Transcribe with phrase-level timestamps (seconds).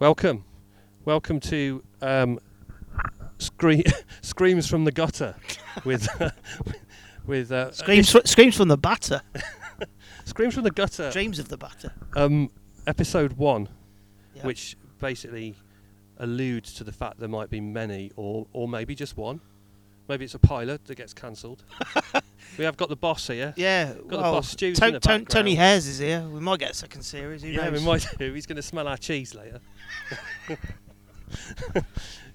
[0.00, 0.44] Welcome,
[1.04, 2.38] welcome to um,
[3.38, 5.34] Screams from the Gutter
[5.84, 6.08] with
[7.26, 9.20] with uh, Screams, fr- screams from the batter.
[10.24, 11.92] Screams from the Gutter, Dreams of the batter.
[12.16, 12.50] um,
[12.86, 13.68] episode one,
[14.34, 14.46] Yeah.
[14.46, 15.54] which basically
[16.18, 19.40] alludes to the fact there might be many, or or maybe just one.
[20.10, 21.62] Maybe it's a pilot that gets cancelled.
[22.58, 23.54] we have got the boss here.
[23.56, 23.92] Yeah.
[23.94, 25.54] Got the boss Stu's Ton- in the Ton- Tony.
[25.54, 26.22] Hares is here.
[26.22, 27.44] We might get a second series.
[27.44, 27.80] Yeah, knows?
[27.80, 28.32] we might do.
[28.32, 29.60] He's going to smell our cheese later.
[30.48, 31.84] if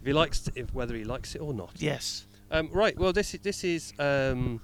[0.05, 1.71] he likes, if whether he likes it or not.
[1.75, 2.27] Yes.
[2.49, 2.97] Um, right.
[2.97, 4.61] Well, this is this is um,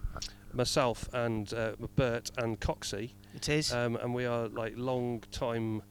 [0.54, 3.74] myself and uh, Bert and Coxie, It is.
[3.74, 5.82] um, and we are like long time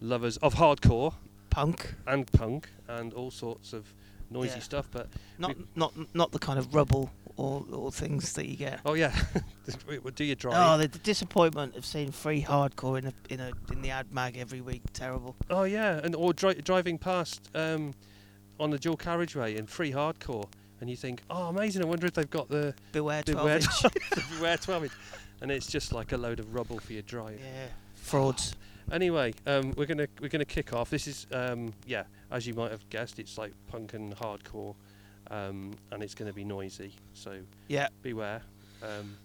[0.00, 1.12] lovers of hardcore
[1.50, 1.94] Punk.
[2.06, 3.92] and punk and all sorts of
[4.30, 4.58] noisy Yeah.
[4.60, 4.88] stuff.
[4.90, 5.08] But
[5.38, 8.80] Not not not the kind of rubble or, or things that you get.
[8.84, 9.14] oh yeah,
[9.86, 10.54] Well, do your drive.
[10.56, 14.12] Oh, the, the disappointment of seeing free hardcore in a in a in the ad
[14.12, 14.82] mag every week.
[14.92, 15.36] Terrible.
[15.48, 17.94] Oh yeah, and or dri- driving past um,
[18.58, 20.46] on the dual carriageway in free hardcore,
[20.80, 21.82] and you think, oh amazing!
[21.82, 24.30] I wonder if they've got the Beware 12 Beware inch.
[24.36, 24.92] Beware 12 inch.
[25.42, 27.40] And it's just like a load of rubble for your drive.
[27.40, 27.68] yeah.
[27.94, 28.54] Frauds.
[28.90, 30.90] Anyway, um, we're gonna we're gonna kick off.
[30.90, 34.74] This is um, yeah, as you might have guessed, it's like punk and hardcore,
[35.30, 36.94] um, and it's gonna be noisy.
[37.14, 37.38] So
[37.68, 37.88] Yeah.
[38.02, 38.42] beware.
[38.82, 39.16] Um,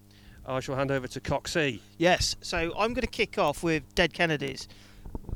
[0.48, 1.80] I shall hand over to Coxie.
[1.98, 2.36] Yes.
[2.42, 4.68] So I'm going to kick off with Dead Kennedys,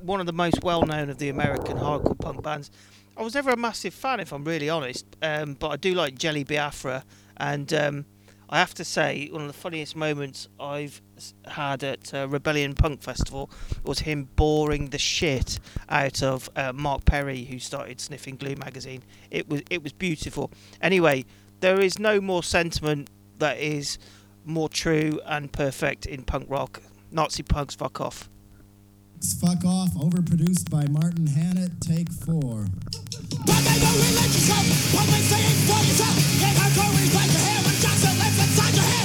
[0.02, 2.70] one of the most well-known of the American hardcore punk bands.
[3.18, 6.16] I was never a massive fan, if I'm really honest, um, but I do like
[6.16, 7.04] Jello Biafra,
[7.38, 8.06] and um,
[8.52, 11.02] I have to say one of the funniest moments I've
[11.46, 13.52] had at uh, Rebellion Punk Festival
[13.84, 19.04] was him boring the shit out of uh, Mark Perry, who started sniffing Glue magazine.
[19.30, 20.52] It was it was beautiful.
[20.82, 21.26] Anyway,
[21.60, 24.00] there is no more sentiment that is
[24.46, 26.82] more true and perfect in punk rock.
[27.12, 28.30] Nazi punks, fuck off.
[29.42, 32.68] Fuck Off, overproduced by Martin Hannett, take four.
[38.60, 38.99] What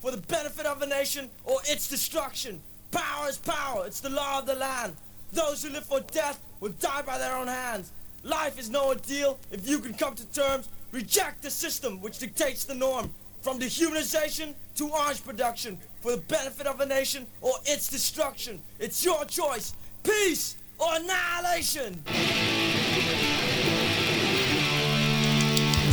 [0.00, 2.60] for the benefit of a nation or its destruction.
[2.90, 4.94] Power is power, it's the law of the land.
[5.32, 7.90] Those who live for death will die by their own hands.
[8.22, 10.68] Life is no ordeal if you can come to terms.
[10.92, 13.10] Reject the system which dictates the norm.
[13.40, 18.60] From dehumanization to orange production, for the benefit of a nation or its destruction.
[18.78, 19.72] It's your choice.
[20.02, 22.02] Peace or annihilation.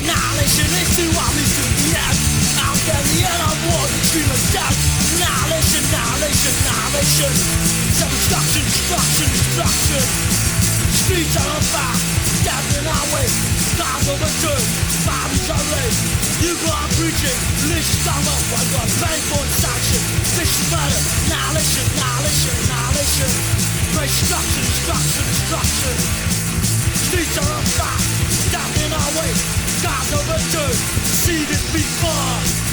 [0.03, 1.52] Annihilation is all
[2.93, 4.77] Out the end of war, dream of death.
[5.17, 7.33] Annihilation, annihilation, annihilation.
[7.97, 10.03] Self-destruction, destruction, destruction.
[10.93, 11.97] Streets are on fire,
[12.45, 13.27] death in our way.
[13.81, 14.69] Cars overturned,
[15.09, 16.05] bodies are raised.
[16.45, 17.39] You go on preaching,
[17.73, 20.01] lynch stomach, while you're paying for sanction.
[20.37, 23.31] This is murder, annihilation, annihilation, annihilation.
[23.97, 25.95] Destruction, destruction, destruction.
[27.09, 28.01] Streets are on fire,
[28.53, 29.31] death in our way.
[29.81, 30.79] Cars overturned,
[31.09, 32.72] seen it before.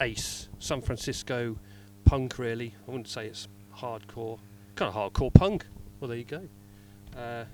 [0.00, 1.56] Ace, San Francisco
[2.04, 2.74] punk, really.
[2.86, 4.38] I wouldn't say it's hardcore.
[4.74, 5.66] Kind of hardcore punk.
[5.98, 6.48] Well, there you go.
[7.16, 7.44] Uh,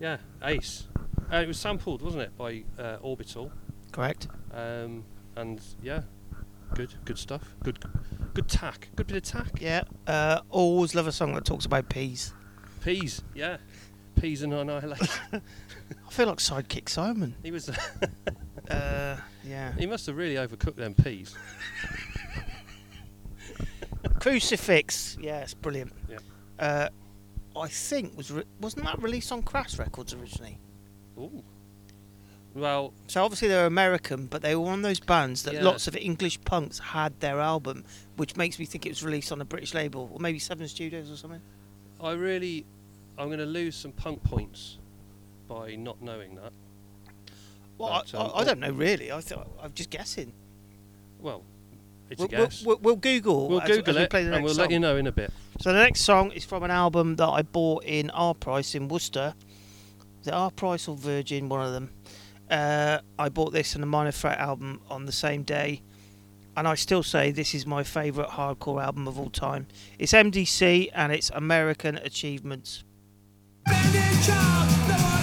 [0.00, 0.88] yeah, Ace.
[1.32, 3.52] Uh, it was sampled, wasn't it, by uh, Orbital.
[3.92, 4.28] Correct.
[4.52, 5.04] Um,
[5.36, 6.02] and yeah,
[6.74, 7.54] good, good stuff.
[7.62, 7.78] Good,
[8.34, 8.88] good tack.
[8.96, 9.60] Good bit of tack.
[9.60, 9.84] Yeah.
[10.06, 12.32] Uh, always love a song that talks about peas.
[12.82, 13.56] Peas, yeah.
[14.20, 15.08] Peas and Annihilation.
[15.32, 17.34] I feel like Sidekick Simon.
[17.42, 17.68] He was.
[18.70, 19.72] uh, yeah.
[19.78, 21.34] He must have really overcooked them peas.
[24.20, 25.16] Crucifix.
[25.20, 25.92] Yeah, it's brilliant.
[26.08, 26.18] Yeah.
[26.58, 26.88] Uh,
[27.58, 30.58] I think was re- wasn't that released on Crass Records originally?
[31.18, 31.42] Ooh.
[32.54, 35.62] Well, so obviously they're American, but they were one of those bands that yeah.
[35.62, 37.84] lots of English punks had their album,
[38.16, 41.10] which makes me think it was released on a British label or maybe Seven Studios
[41.10, 41.42] or something.
[42.00, 42.64] I really
[43.18, 44.78] I'm going to lose some punk points
[45.48, 46.52] by not knowing that.
[47.78, 48.44] Well, But, I, um, I, I oh.
[48.44, 49.12] don't know really.
[49.12, 50.32] I th- I'm just guessing.
[51.20, 51.42] Well,
[52.10, 52.64] it's We'll, a guess.
[52.64, 53.48] we'll, we'll Google.
[53.48, 54.62] We'll as- as Google we it play the and next we'll song.
[54.62, 55.32] let you know in a bit.
[55.60, 58.88] So the next song is from an album that I bought in Our Price in
[58.88, 59.34] Worcester.
[60.22, 61.48] The it Our Price or Virgin?
[61.48, 61.90] One of them.
[62.50, 65.82] Uh, I bought this and the Minor Threat album on the same day,
[66.56, 69.66] and I still say this is my favourite hardcore album of all time.
[69.98, 72.84] It's MDC and it's American Achievements.
[73.66, 75.15] Abandoned child,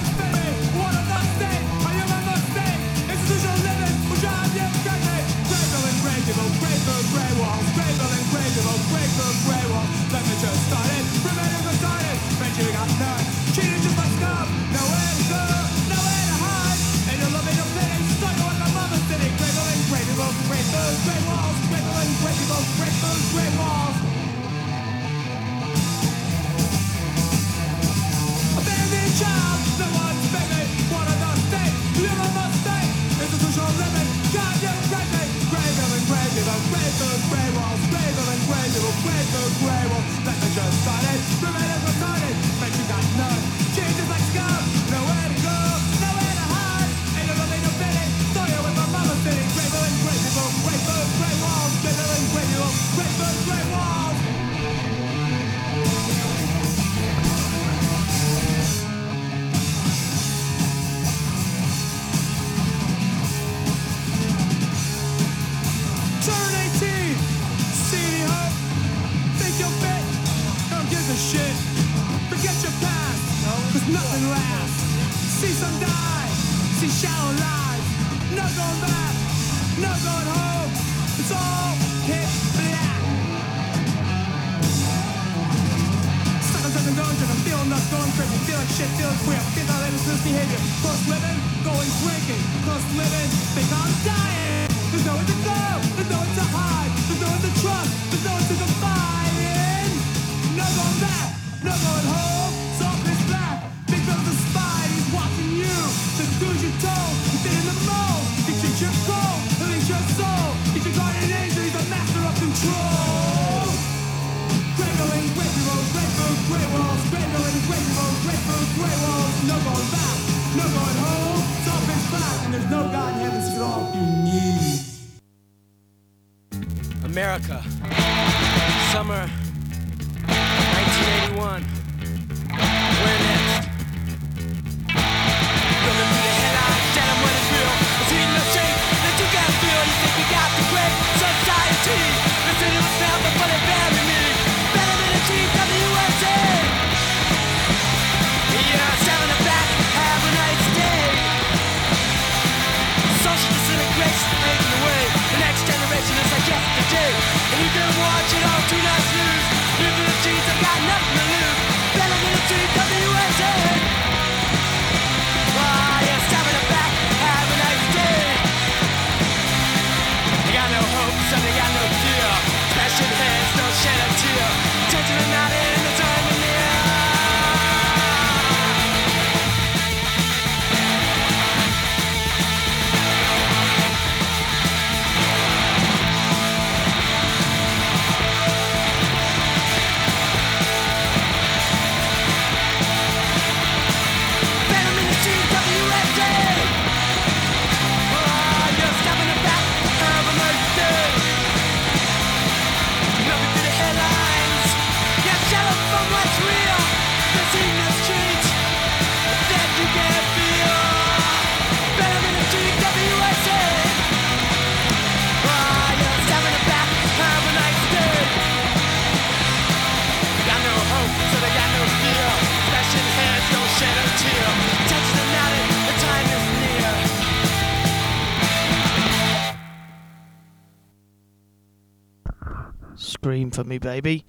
[233.84, 234.26] baby.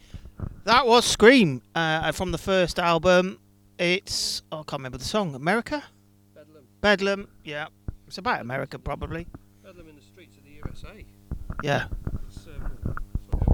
[0.64, 3.38] That was Scream uh, from the first album.
[3.78, 5.34] It's oh, I can't remember the song.
[5.34, 5.82] America.
[6.34, 6.64] Bedlam.
[6.80, 7.28] Bedlam.
[7.44, 7.68] Yeah,
[8.06, 9.26] it's about America probably.
[9.62, 11.06] Bedlam in the streets of the USA.
[11.62, 11.86] Yeah.
[12.26, 12.96] It's, um,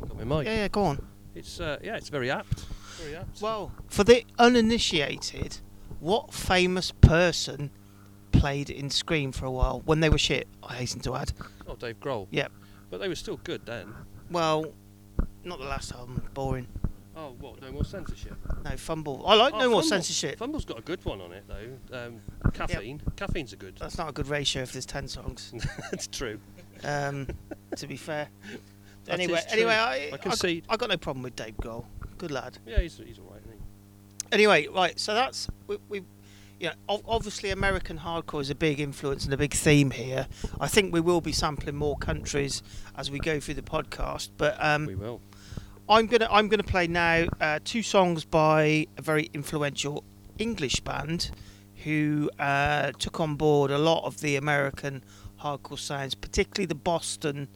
[0.09, 0.47] sorry.
[0.47, 1.07] Yeah, yeah, go on.
[1.35, 2.61] It's uh, yeah, it's very apt.
[3.03, 3.41] Very apt.
[3.43, 5.59] Well, for the uninitiated,
[6.01, 7.71] what famous person
[8.33, 10.49] played in Scream for a while when they were shit?
[10.63, 11.33] I hasten to add.
[11.67, 12.27] Oh, Dave Grohl.
[12.31, 12.49] Yeah.
[12.91, 13.95] But they were still good then.
[14.31, 14.73] Well,
[15.45, 16.23] not the last album.
[16.35, 16.67] Boring.
[17.17, 17.61] Oh, what?
[17.61, 18.37] No more censorship.
[18.65, 19.23] No Fumble.
[19.27, 19.89] I like Oh, No More Fumble.
[19.89, 20.39] Censorship.
[20.39, 22.07] Fumble's got a good one on it though.
[22.07, 22.21] Um,
[22.53, 23.03] caffeine.
[23.17, 23.77] Caffeine's a good.
[23.79, 25.53] That's not a good ratio if there's ten songs.
[25.91, 26.39] That's true.
[26.85, 27.29] Um,
[27.77, 28.29] to be fair.
[29.07, 29.53] That anyway, is true.
[29.55, 30.67] anyway, I, I concede.
[30.69, 31.87] I, got no problem with Dave Grohl.
[32.19, 32.59] Good lad.
[32.67, 33.41] Yeah, he's he's alright.
[33.47, 33.59] Isn't?
[34.31, 35.01] Anyway, right.
[35.01, 35.79] So that's we.
[35.89, 36.03] we
[36.61, 40.27] you know, obviously American hardcore is a big influence and a big theme here.
[40.61, 42.63] I think we will be sampling more countries
[42.97, 44.29] as we go through the podcast.
[44.37, 45.23] But um, We will.
[45.91, 50.05] I'm gonna I'm gonna play now uh, two songs by a very influential
[50.39, 51.33] English band
[51.83, 55.03] who uh, took on board a lot of the American
[55.43, 57.49] hardcore sounds, particularly the Boston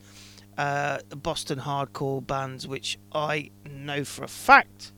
[0.59, 4.91] uh, Boston hardcore bands, which I know for a fact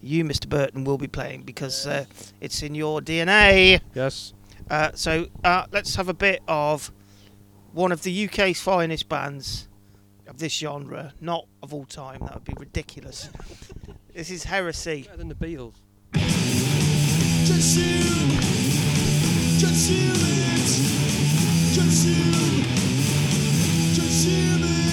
[0.00, 0.48] you, Mr.
[0.48, 2.04] Burton, will be playing because uh,
[2.40, 3.80] it's in your DNA.
[3.94, 4.32] Yes.
[4.70, 6.92] Uh, so uh, let's have a bit of
[7.72, 9.66] one of the UK's finest bands
[10.26, 12.20] of this genre, not of all time.
[12.20, 13.30] That would be ridiculous.
[14.14, 15.02] this is Heresy.
[15.02, 15.74] Better than the Beatles.
[17.44, 18.00] Just you,
[19.58, 20.66] just you it,
[21.74, 22.22] just you,
[23.94, 24.85] just you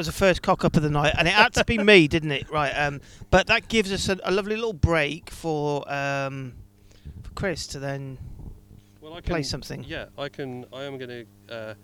[0.00, 2.32] was the first cock up of the night, and it had to be me, didn't
[2.32, 2.50] it?
[2.50, 2.70] Right.
[2.70, 6.54] Um, but that gives us a, a lovely little break for um,
[7.22, 8.16] for Chris to then.
[9.02, 9.84] Well, I can Play something.
[9.86, 10.64] Yeah, I can.
[10.72, 11.54] I am going to.
[11.54, 11.74] Uh,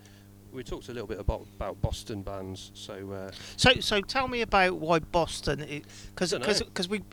[0.51, 4.41] we talked a little bit about about Boston bands, so uh, So, so tell me
[4.41, 5.83] about why Boston,
[6.15, 7.03] because because we,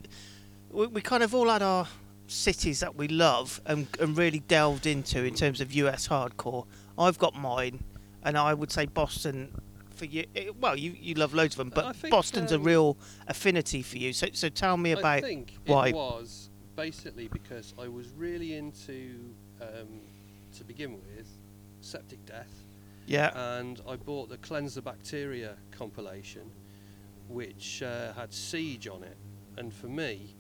[0.71, 1.87] we we kind of all had our
[2.29, 6.65] cities that we love and and really delved into in terms of US hardcore.
[6.97, 7.85] I've got mine,
[8.23, 9.61] and I would say Boston.
[10.05, 12.65] For you, eh, well, you, you love loads of them, but think, Boston's a um,
[12.65, 12.97] real
[13.27, 14.13] affinity for you.
[14.13, 15.17] So, so tell me about why.
[15.17, 15.89] I think why.
[15.89, 19.19] it was basically because I was really into,
[19.63, 20.01] um,
[20.57, 21.29] to begin with,
[21.81, 22.53] Septic Death,
[23.07, 26.51] yeah, and I bought the Cleanse the Bacteria compilation,
[27.29, 29.17] which uh, had Siege on it,
[29.57, 30.35] and for me,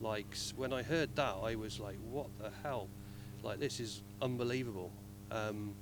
[0.00, 2.88] like when I heard that, I was like, "What the hell?
[3.42, 4.90] Like this is unbelievable."
[5.30, 5.74] Um,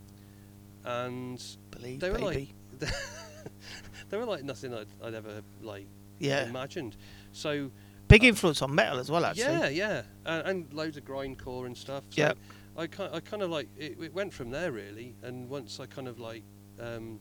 [0.85, 2.26] and believe they were baby.
[2.26, 2.49] like,
[4.11, 5.87] they were like nothing I'd, I'd ever like
[6.19, 6.97] yeah, imagined.
[7.33, 7.71] So
[8.09, 9.25] big influence on metal as well.
[9.25, 12.05] Actually, yeah, yeah, and, and loads of grindcore and stuff.
[12.11, 12.33] So Yeah.
[12.76, 15.87] I kind I kind of like it, it went from there really, and once I
[15.87, 16.43] kind of like
[16.81, 17.21] um,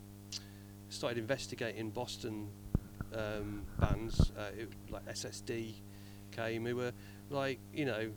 [0.90, 2.50] started investigating Boston
[3.14, 5.76] um, bands, uh, it, like SSD
[6.32, 6.92] came, who were
[7.30, 8.12] like you know,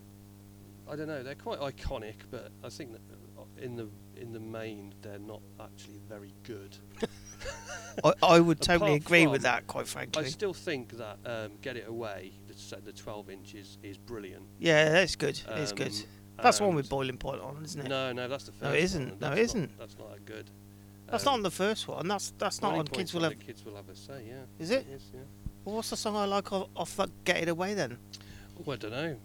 [0.90, 3.02] I don't know, they're quite iconic, but I think that
[3.38, 6.76] uh, in the in the main they're not actually very good.
[8.04, 10.24] I, I would totally Apart agree with that, quite frankly.
[10.24, 14.44] I still think that um, Get It Away, the, the 12 inches, is brilliant.
[14.58, 15.40] yeah, that's good.
[15.48, 15.92] it's good.
[16.38, 17.88] Um, That's one with boiling point on, isn't it?
[17.88, 18.62] No, no, that's the first.
[18.62, 19.02] No, it one, isn't.
[19.12, 19.78] and No, it that's not- isn't.
[19.78, 20.50] That's not that good.
[21.06, 22.08] That's Um, not on the first one.
[22.08, 23.40] That's that's not on Kids Will one Have.
[23.40, 24.24] Kids will have a say.
[24.28, 24.42] Yeah.
[24.58, 24.86] Is it?
[24.90, 25.20] Yes, yeah.
[25.64, 27.96] Well, what's the song I like off, off that Get It Away then?
[28.66, 29.16] Oh, I don't know.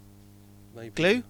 [0.76, 1.24] Maybe Glue?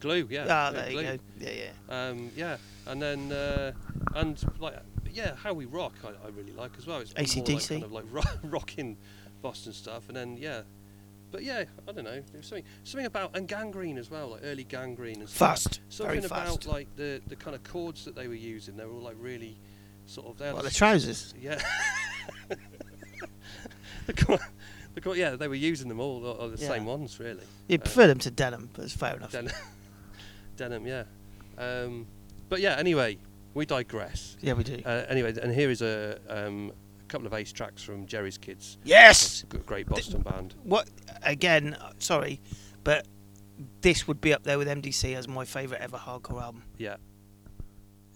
[0.00, 0.26] Glue.
[0.30, 0.46] Yeah.
[0.48, 1.00] ah, yeah, there glue.
[1.00, 1.18] you go.
[1.38, 1.50] Yeah,
[1.88, 2.08] yeah.
[2.08, 3.72] Um, yeah, and then uh,
[4.14, 4.74] and like
[5.12, 6.98] yeah, how we rock, I, I really like as well.
[7.00, 7.68] It's more like AC/DC?
[7.68, 8.96] kind of like ro- rocking
[9.42, 10.62] Boston stuff, and then yeah,
[11.30, 12.22] but yeah, I don't know.
[12.32, 15.48] There's something something about and Gang Green as well, like early Gang Green and stuff.
[15.50, 15.80] Fast.
[15.88, 16.66] Something Very about fast.
[16.66, 18.76] like the the kind of chords that they were using.
[18.76, 19.58] They were all like really
[20.06, 20.40] sort of.
[20.54, 21.34] Like the trousers?
[21.40, 21.60] Yeah.
[24.06, 24.40] the
[24.94, 27.44] the yeah, they were using them all, or the same ones really.
[27.68, 29.32] You Uh, prefer them to denim, but it's fair enough.
[29.32, 29.52] Denim,
[30.60, 31.04] denim, yeah.
[31.58, 32.06] Um,
[32.50, 33.18] but yeah, anyway,
[33.54, 34.36] we digress.
[34.42, 34.80] Yeah, we do.
[34.84, 38.76] Uh, anyway, and here is a, um, a couple of ace tracks from Jerry's Kids.
[38.84, 39.44] yes!
[39.50, 40.54] G- Great Boston band.
[40.62, 40.88] What?
[41.22, 42.40] Again, uh, sorry,
[42.84, 43.06] but
[43.80, 46.62] this would be up there with MDC as my favourite ever hardcore album.
[46.76, 46.96] Yeah.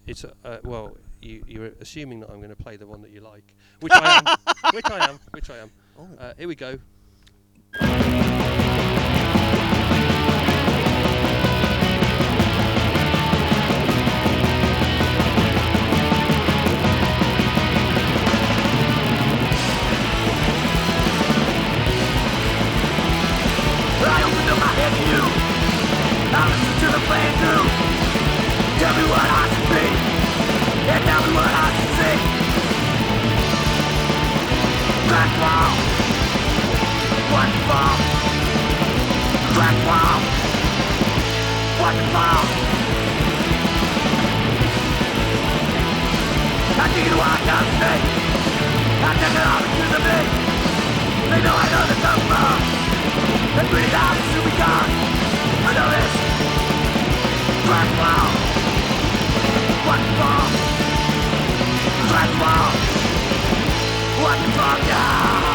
[0.06, 3.10] It's a, uh, well, you, you're assuming that I'm going to play the one that
[3.10, 4.36] you like, which I am,
[4.74, 5.70] which I am, which I am.
[5.98, 6.08] Oh.
[6.18, 6.78] Uh, here we go.
[28.96, 29.86] Me what I should be.
[30.86, 32.18] Tell me what I should see.
[35.10, 35.70] Crack wall.
[37.34, 37.96] What fall?
[39.54, 40.18] Crack wall.
[41.82, 42.44] What fall?
[46.78, 46.86] I
[47.18, 48.04] walk down the street.
[49.02, 50.26] I take it all into the me.
[51.30, 52.60] They know I know that I'm wrong.
[53.58, 54.90] And pretty down to be gone.
[55.66, 56.12] I know this.
[57.66, 58.53] Crack.
[59.86, 60.48] What fall?
[62.08, 62.70] Crack wall.
[64.22, 64.38] What?
[64.86, 65.53] Yeah.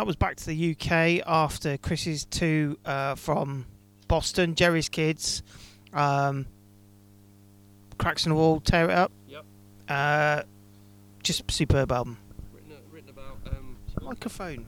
[0.00, 0.06] Excellent.
[0.06, 3.66] That was back to the UK after Chris's two uh, from
[4.08, 5.42] Boston, Jerry's Kids,
[5.92, 6.46] um,
[7.98, 9.12] Cracks in the Wall, Tear It Up.
[9.28, 9.44] Yep.
[9.88, 10.42] Uh,
[11.22, 12.18] just superb album.
[12.52, 14.66] Written, written about um, Microphone.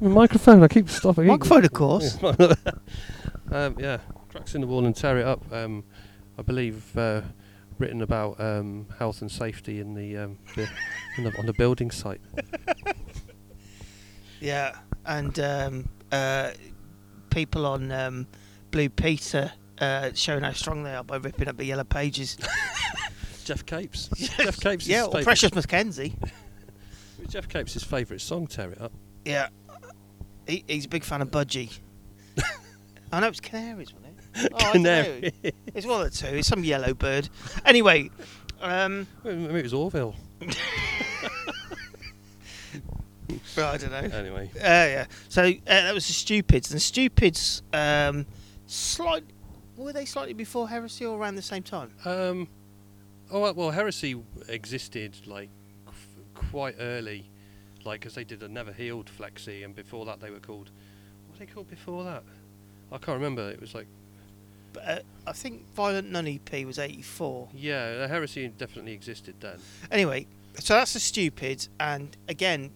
[0.00, 0.62] microphone.
[0.62, 1.26] I keep stopping.
[1.26, 2.22] Microphone, of course.
[3.52, 5.50] um, yeah, cracks in the wall and tear it up.
[5.50, 5.84] Um,
[6.38, 7.22] I believe uh,
[7.78, 10.68] written about um, health and safety in the, um, the,
[11.16, 12.20] in the on the building site.
[14.40, 16.50] Yeah, and um, uh,
[17.30, 18.26] people on um,
[18.70, 22.36] Blue Peter uh, showing how strong they are by ripping up the yellow pages.
[23.44, 24.08] Geoff Capes.
[24.36, 24.86] Geoff Capes.
[24.86, 26.14] yeah, or Precious Mackenzie.
[27.28, 28.92] Geoff Capes' favourite song, "Tear It Up."
[29.24, 29.48] Yeah,
[30.46, 31.78] he, he's a big fan of Budgie.
[33.10, 34.52] I know it's Canaries, wasn't it?
[34.52, 34.72] Oh.
[34.72, 35.32] Canary.
[35.74, 36.36] It's one of the two.
[36.36, 37.30] It's some yellow bird.
[37.64, 38.10] Anyway,
[38.60, 40.14] um, Maybe it was Orville.
[43.56, 44.16] I don't know.
[44.18, 45.06] Anyway, Uh, yeah.
[45.28, 48.26] So uh, that was the Stupids, and the Stupids, um,
[48.66, 49.24] slight.
[49.76, 51.90] Were they slightly before Heresy or around the same time?
[52.04, 52.48] um,
[53.30, 54.16] oh well, well, Heresy
[54.48, 55.50] existed like
[55.86, 55.94] f-
[56.34, 57.28] quite early,
[57.84, 60.70] like because they did a Never Healed flexi, and before that they were called.
[61.28, 62.22] What were they called before that?
[62.90, 63.48] I can't remember.
[63.50, 63.86] It was like
[64.72, 67.48] But, uh, I think Violent Nun EP was '84.
[67.54, 69.58] yeah, the Heresy definitely existed then.
[69.92, 70.26] Anyway,
[70.58, 72.70] so that's the Stupids, and again,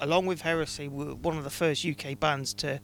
[0.00, 2.80] along with Heresy, were one of the first UK bands to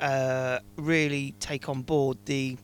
[0.00, 2.56] uh, really take on board the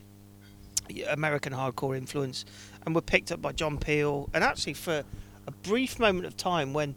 [1.09, 2.45] American hardcore influence,
[2.85, 4.31] and were picked up by John Peel.
[4.33, 5.03] And actually, for
[5.47, 6.95] a brief moment of time, when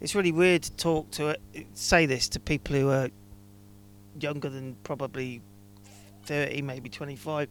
[0.00, 1.34] it's really weird to talk to uh,
[1.74, 3.10] say this to people who are
[4.20, 5.42] younger than probably
[6.24, 7.48] thirty, maybe twenty-five.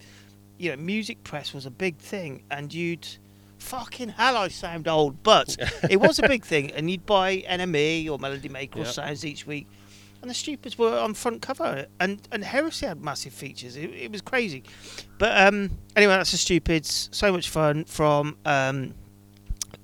[0.57, 3.07] You know, music press was a big thing, and you'd
[3.65, 5.57] fucking hell, I sound old, but
[5.89, 9.47] it was a big thing, and you'd buy NME or Melody Maker or Sounds each
[9.47, 9.67] week,
[10.21, 13.75] and the Stupids were on front cover, and and Heresy had massive features.
[13.75, 14.63] It, it was crazy,
[15.17, 17.09] but um, anyway, that's the Stupids.
[17.11, 18.93] So much fun from um,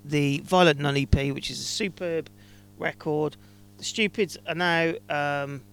[0.06, 2.30] the Violent Nun EP, which is a superb
[2.78, 3.36] record.
[3.78, 5.64] The Stupids are now um,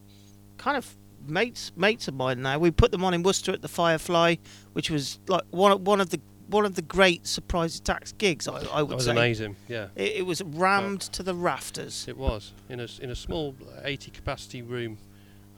[0.57, 2.59] kind of mates mates of mine now.
[2.59, 4.37] We put them on in Worcester at the Firefly,
[4.73, 8.49] which was like one one of the one of the great surprise attacks gigs.
[8.49, 9.57] I, I That would was say amazing.
[9.69, 12.07] Yeah, It, it was rammed to the rafters.
[12.09, 14.99] it was in a in a small 80 capacity room.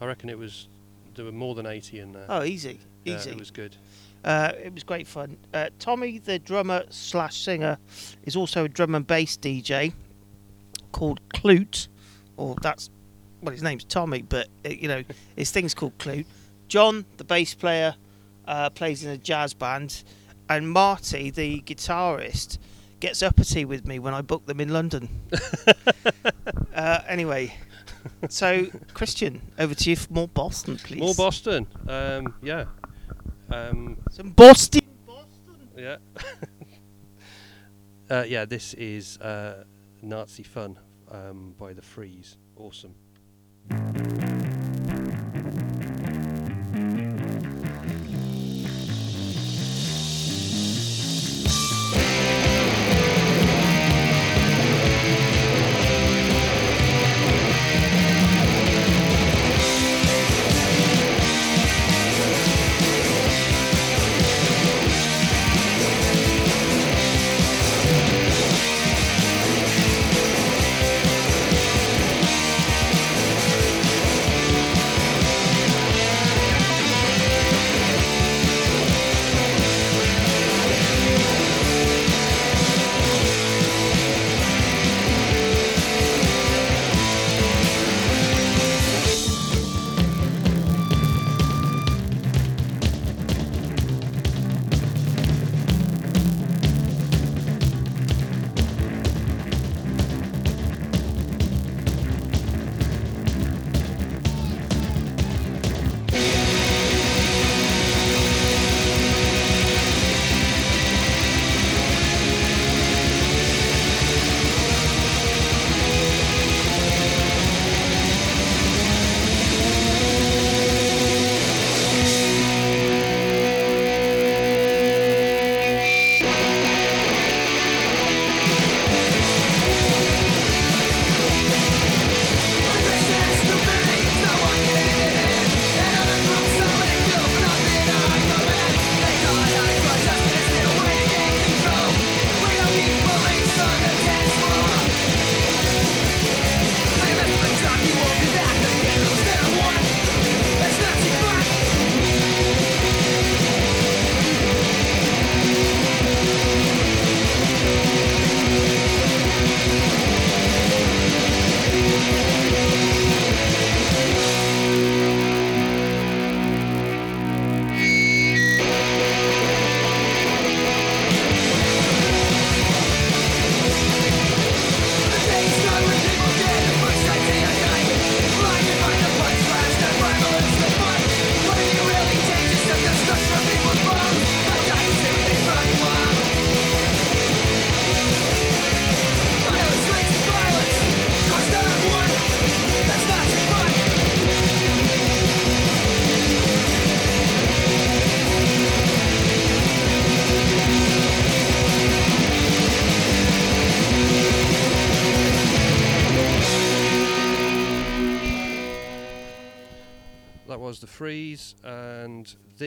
[0.01, 0.69] I reckon it was
[1.15, 2.27] there were more than 80 in there.
[2.29, 3.31] Oh, easy, Yeah, easy.
[3.31, 3.77] it was good.
[4.25, 5.37] Uh, it was great fun.
[5.55, 7.79] Uh, Tommy, the drummer slash singer,
[8.25, 9.93] is also a drum and bass DJ
[10.93, 11.89] called Klute,
[12.37, 12.91] or that's
[13.43, 15.03] well, his name's Tommy, but uh, you know
[15.37, 16.27] his thing's called Klute.
[16.69, 17.95] John, the bass player,
[18.47, 20.05] uh, plays in a jazz band,
[20.51, 22.59] and Marty, the guitarist,
[22.99, 25.09] gets uppity with me when I book them in London.
[26.75, 27.55] uh, anyway,
[28.29, 30.99] so Christian, over to you for more Boston, please.
[30.99, 31.69] More Boston.
[31.89, 32.65] Um, yeah.
[33.49, 34.83] Um, Some Boston.
[35.79, 35.97] yeah.
[38.11, 38.45] uh, yeah.
[38.45, 39.63] This is uh,
[40.03, 40.77] Nazi Fun
[41.13, 42.37] um, by the Freeze.
[42.57, 42.97] Awesome.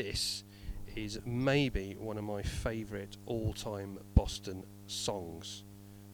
[0.03, 0.43] This
[0.95, 5.63] is maybe one of my favourite all-time Boston songs.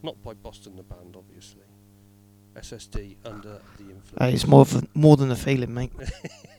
[0.02, 1.62] Not by Boston the band, obviously.
[2.54, 4.20] SSD under the influence.
[4.20, 5.92] Uh, it's more of more than a feeling, mate.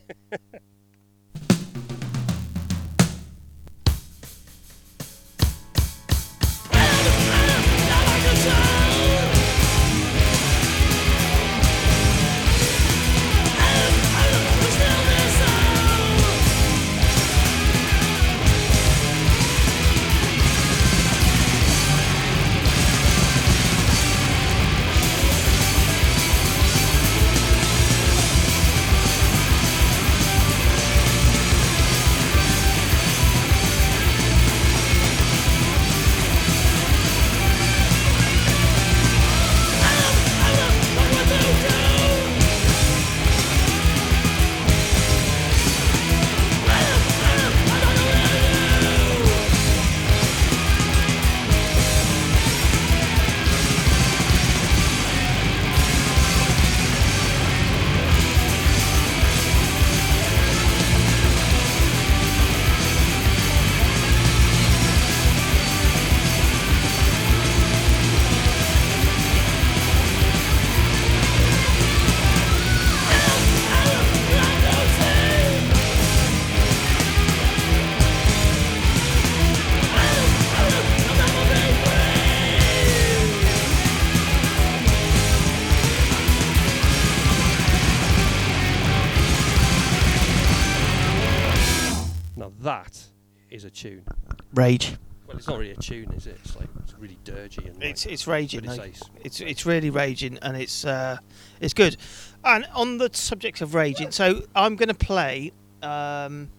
[94.62, 94.96] Rage.
[95.26, 96.38] Well, it's not really a tune, is it?
[96.44, 97.82] It's like it's really dirgy and.
[97.82, 98.66] It's like, it's raging.
[98.66, 98.84] it's though.
[98.84, 99.02] ace.
[99.24, 101.18] It's it's really raging and it's uh,
[101.60, 101.98] it's good.
[102.44, 106.50] And on the subject of raging, so I'm going to play um,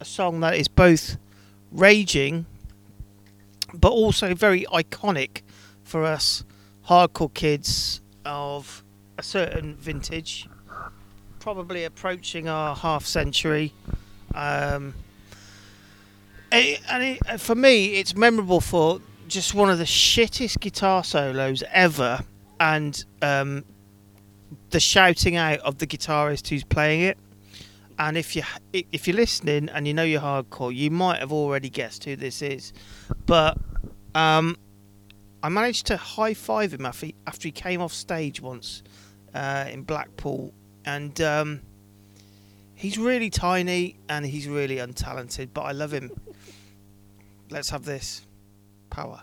[0.00, 1.18] a song that is both
[1.70, 2.46] raging,
[3.74, 5.42] but also very iconic
[5.84, 6.44] for us
[6.88, 8.82] hardcore kids of
[9.18, 10.48] a certain vintage,
[11.38, 13.74] probably approaching our half century.
[14.34, 14.94] Um,
[16.52, 21.04] it, and it, uh, for me, it's memorable for just one of the shittest guitar
[21.04, 22.20] solos ever,
[22.60, 23.64] and um,
[24.70, 27.18] the shouting out of the guitarist who's playing it.
[27.98, 31.70] And if you if you're listening and you know you're hardcore, you might have already
[31.70, 32.72] guessed who this is.
[33.26, 33.58] But
[34.14, 34.56] um,
[35.42, 38.82] I managed to high five him after he, after he came off stage once
[39.34, 40.52] uh, in Blackpool,
[40.84, 41.60] and um,
[42.74, 46.10] he's really tiny and he's really untalented, but I love him.
[47.52, 48.26] Let's have this
[48.88, 49.22] power.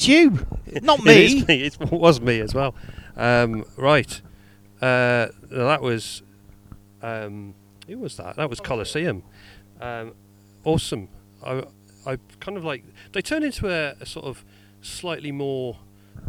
[0.00, 0.46] It's you,
[0.82, 1.26] not me.
[1.26, 1.62] is me.
[1.64, 2.74] It was me as well.
[3.16, 4.20] Um, right.
[4.80, 6.22] Uh, that was.
[7.02, 7.54] Um,
[7.86, 8.36] who was that?
[8.36, 9.22] That was Coliseum.
[9.80, 10.14] Um,
[10.64, 11.08] awesome.
[11.44, 11.64] I,
[12.06, 12.84] I kind of like.
[13.12, 14.42] They turned into a, a sort of
[14.80, 15.76] slightly more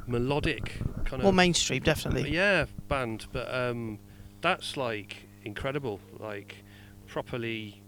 [0.05, 0.73] melodic
[1.05, 1.23] kind More of.
[1.23, 2.29] More mainstream, definitely.
[2.31, 3.27] Yeah, band.
[3.31, 3.99] But um,
[4.41, 6.01] that's like incredible.
[6.19, 6.57] Like
[7.07, 7.81] properly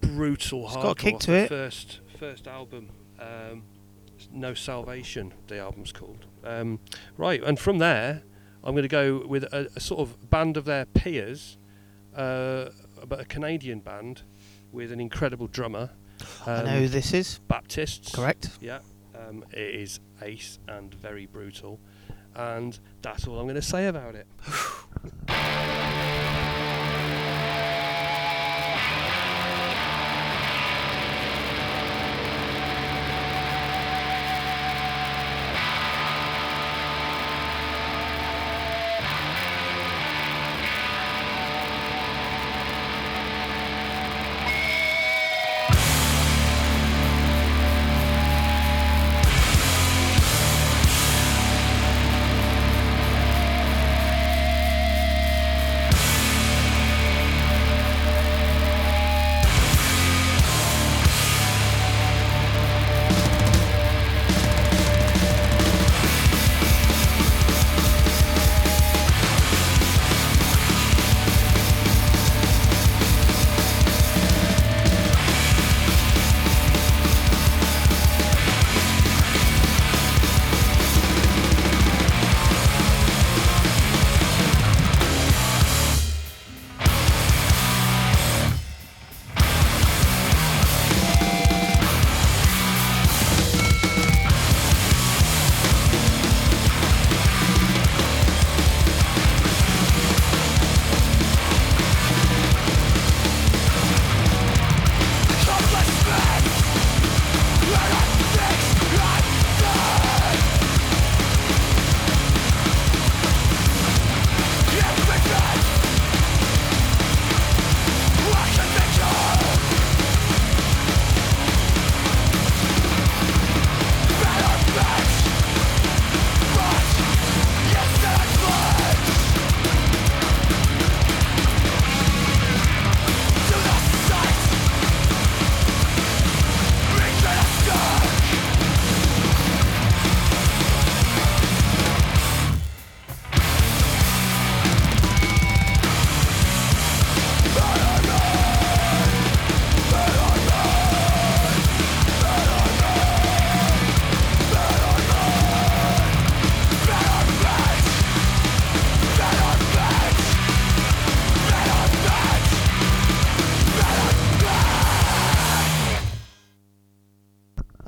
[0.00, 0.82] brutal It's hardcore.
[0.82, 1.48] got a kick to it.
[1.48, 2.88] First, first album.
[3.20, 3.62] Um,
[4.34, 6.26] no Salvation, the album's called.
[6.42, 6.80] Um,
[7.16, 8.22] right, and from there,
[8.62, 11.56] I'm going to go with a, a sort of band of their peers,
[12.16, 12.66] uh,
[13.06, 14.22] but a Canadian band
[14.72, 15.90] with an incredible drummer.
[16.46, 17.38] I um, know who this is.
[17.48, 18.14] Baptists.
[18.14, 18.50] Correct.
[18.60, 18.80] Yeah,
[19.14, 21.80] um, it is ace and very brutal,
[22.34, 24.26] and that's all I'm going to say about it.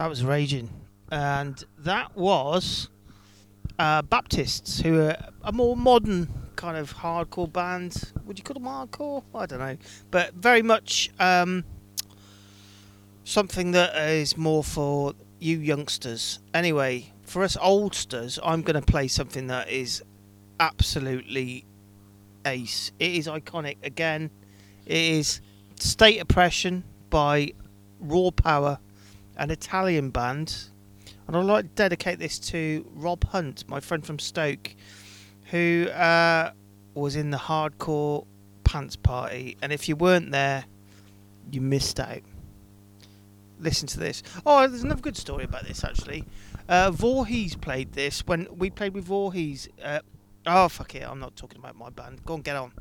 [0.06, 0.70] That was raging,
[1.10, 2.90] and that was
[3.76, 8.12] uh, Baptists, who are a more modern kind of hardcore band.
[8.24, 9.24] Would you call them hardcore?
[9.34, 9.76] I don't know,
[10.12, 11.64] but very much um,
[13.24, 16.38] something that is more for you youngsters.
[16.54, 20.04] Anyway, for us oldsters, I'm going to play something that is
[20.60, 21.64] absolutely
[22.44, 22.92] ace.
[23.00, 24.30] It is iconic again.
[24.86, 25.40] It is
[25.80, 27.54] State Oppression by
[27.98, 28.78] Raw Power,
[29.36, 30.56] an Italian band.
[31.26, 34.74] And I'd like to dedicate this to Rob Hunt, my friend from Stoke,
[35.50, 36.52] who uh,
[36.94, 38.26] was in the hardcore
[38.64, 39.56] pants party.
[39.60, 40.64] And if you weren't there,
[41.50, 42.22] you missed out.
[43.58, 44.22] Listen to this.
[44.44, 46.24] Oh, there's another good story about this actually.
[46.68, 49.68] Uh, Voorhees played this when we played with Voorhees.
[49.82, 50.00] Uh,
[50.46, 52.24] oh fuck it, I'm not talking about my band.
[52.24, 52.72] Go on, get on.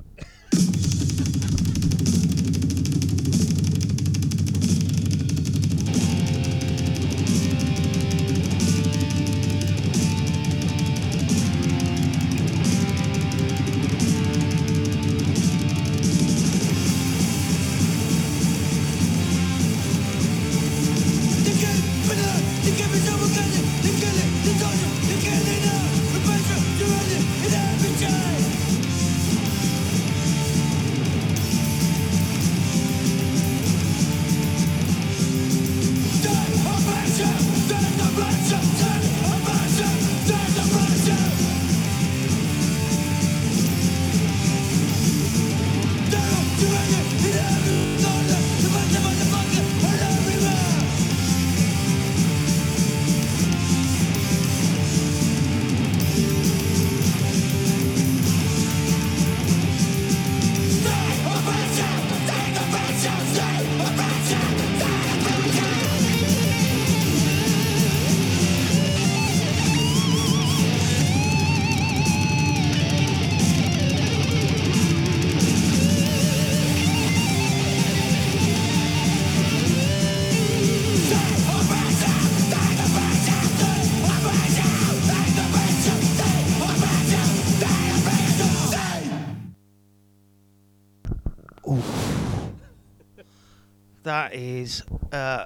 [94.66, 94.84] Is.
[95.11, 95.45] Uh,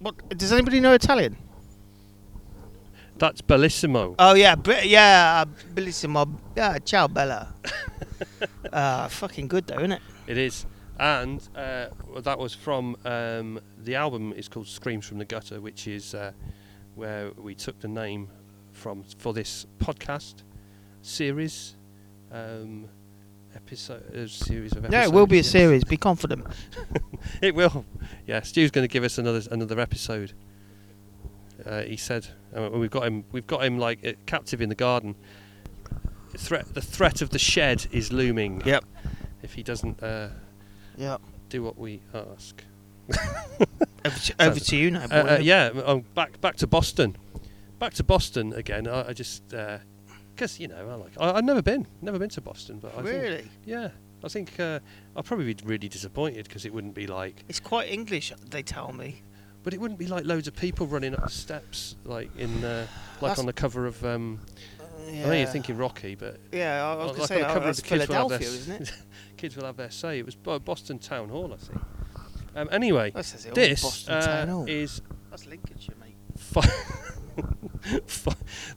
[0.00, 1.36] what does anybody know Italian?
[3.18, 4.14] That's bellissimo.
[4.18, 6.28] Oh yeah, Br- yeah, uh, bellissimo.
[6.56, 7.54] Yeah, ciao bella.
[8.72, 10.02] uh, fucking good though, isn't it?
[10.26, 10.66] It is.
[10.98, 15.60] And uh, well, that was from um, the album is called Screams from the Gutter,
[15.60, 16.32] which is uh,
[16.94, 18.28] where we took the name
[18.72, 20.42] from for this podcast
[21.02, 21.76] series.
[22.32, 22.88] Um,
[23.54, 24.92] episode uh, series of episodes.
[24.92, 25.48] Yeah, it will be a yes.
[25.50, 25.84] series.
[25.84, 26.46] Be confident.
[27.40, 27.84] It will.
[28.26, 30.32] Yeah, Stu's going to give us another another episode.
[31.64, 32.26] Uh, he said,
[32.56, 33.24] uh, we've got him.
[33.30, 35.14] We've got him like uh, captive in the garden.
[36.36, 36.74] Threat.
[36.74, 38.62] The threat of the shed is looming.
[38.64, 38.84] Yep.
[39.42, 40.30] If he doesn't uh,
[40.96, 41.18] Yeah.
[41.48, 42.64] do what we ask.
[44.04, 45.04] Over to, over to you now.
[45.04, 45.70] Uh, yeah.
[45.74, 47.16] Oh, back back to Boston.
[47.78, 48.88] Back to Boston again.
[48.88, 49.54] I, I just
[50.42, 51.12] because you know I like.
[51.20, 51.86] I, I've never been.
[52.00, 53.50] Never been to Boston, but I think Really?
[53.64, 53.90] yeah.
[54.24, 54.80] I think uh,
[55.16, 58.92] I'll probably be really disappointed because it wouldn't be like It's quite English, they tell
[58.92, 59.22] me.
[59.62, 62.86] But it wouldn't be like loads of people running up the steps, like in, uh,
[63.14, 64.04] like That's- on the cover of.
[64.04, 64.40] Um,
[65.08, 65.24] Yeah.
[65.24, 67.46] I know you're thinking Rocky, but Yeah, I was like going to on say the
[67.46, 68.92] cover oh, of the kids will have their Philadelphia, isn't it?
[69.36, 70.18] kids will have their say.
[70.18, 71.80] It was Boston Town Hall, I think.
[72.54, 76.16] Um, anyway, That says it all, this uh, is That's Lincolnshire, mate.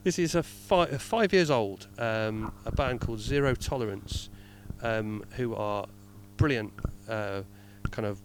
[0.03, 1.87] this is a, fi- five years old.
[1.97, 4.29] Um, a band called Zero Tolerance,
[4.81, 5.85] um, who are
[6.37, 6.73] brilliant,
[7.09, 7.41] uh,
[7.91, 8.19] kind of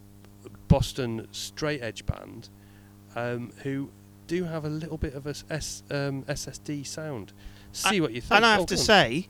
[0.67, 2.49] Boston straight edge band,
[3.15, 3.89] um, who
[4.27, 7.33] do have a little bit of a s- S, um, SSD sound.
[7.73, 8.33] See what you think.
[8.37, 9.27] And I have Oh, to say,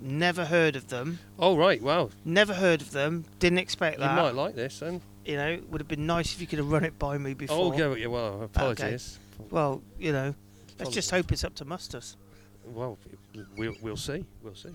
[0.00, 1.18] never heard of them.
[1.38, 3.24] oh right, wow, Never heard of them.
[3.38, 4.16] Didn't expect you that.
[4.16, 5.00] might like this, then.
[5.24, 7.56] You know, would have been nice if you could have run it by me before.
[7.74, 9.18] Oh yeah, yeah, well, apologies.
[9.50, 10.94] Well, you know, let's Apologies.
[10.94, 12.16] just hope it's up to musters.
[12.66, 12.98] Well,
[13.56, 14.70] we'll we'll see, we'll see.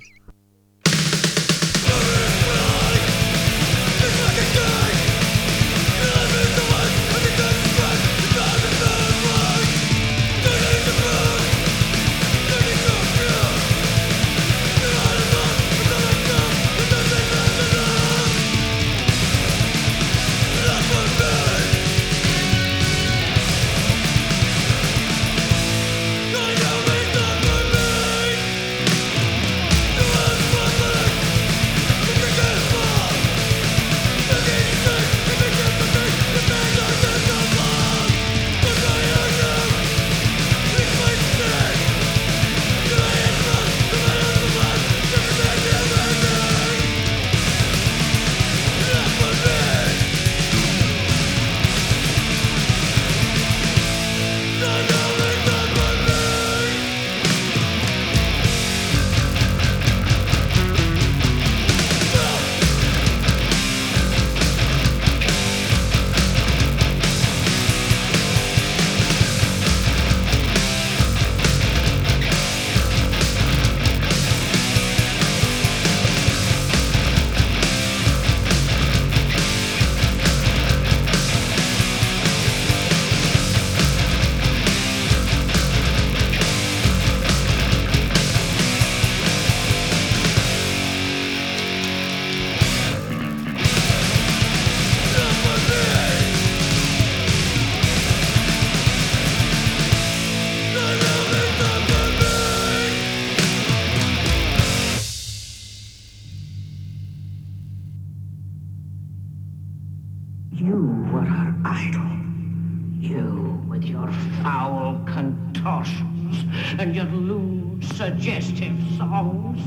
[117.95, 119.61] Suggestive songs.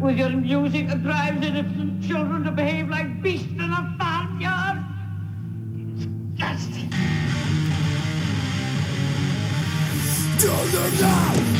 [0.00, 4.84] With your music that drives innocent children to behave like beasts in a farmyard.
[6.36, 6.90] Disgusting.
[10.46, 11.53] Thank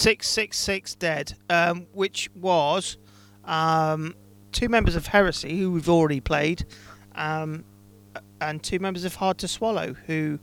[0.00, 0.04] Wow.
[0.04, 2.96] 666 Dead, um, which was
[3.44, 4.14] um,
[4.50, 6.64] two members of Heresy, who we've already played,
[7.14, 7.64] um,
[8.40, 10.38] and two members of Hard to Swallow, who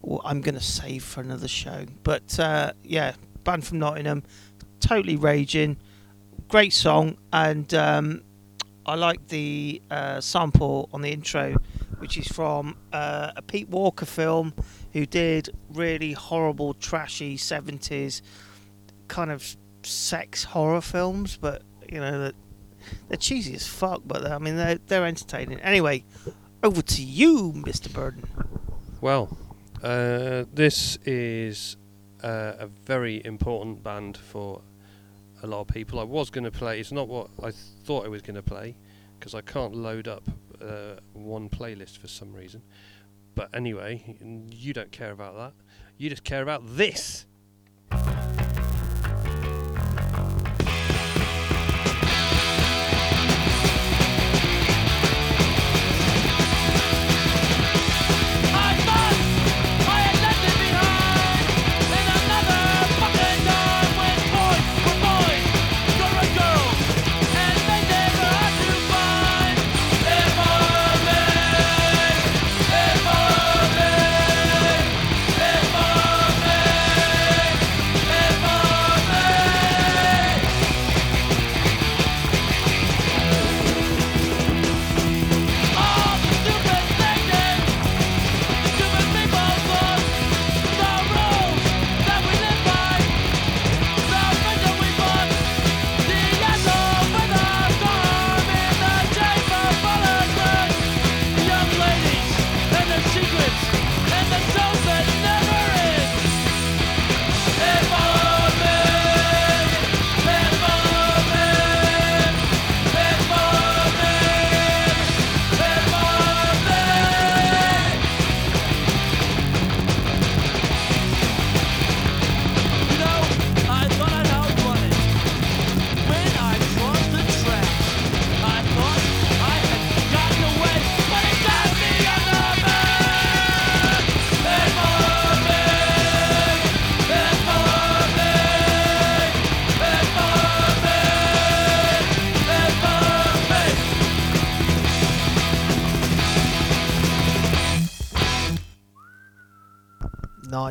[0.00, 1.84] well, I'm going to save for another show.
[2.02, 3.12] But uh, yeah,
[3.44, 4.22] band from Nottingham,
[4.80, 5.76] totally raging,
[6.48, 8.22] great song, and um,
[8.86, 11.56] I like the uh, sample on the intro,
[11.98, 14.54] which is from uh, a Pete Walker film
[14.94, 18.22] who did really horrible, trashy 70s
[19.14, 22.34] kind of sex horror films, but you know that
[23.08, 24.02] they're cheesy as fuck.
[24.04, 25.60] But I mean they're they're entertaining.
[25.60, 26.04] Anyway,
[26.64, 27.92] over to you, Mr.
[27.92, 28.24] Burden.
[29.00, 29.36] Well,
[29.84, 31.76] uh, this is
[32.24, 34.62] uh, a very important band for
[35.44, 36.00] a lot of people.
[36.00, 36.80] I was going to play.
[36.80, 37.52] It's not what I
[37.84, 38.74] thought I was going to play
[39.18, 40.24] because I can't load up
[40.60, 42.62] uh, one playlist for some reason.
[43.36, 44.16] But anyway,
[44.50, 45.52] you don't care about that.
[45.98, 47.26] You just care about this.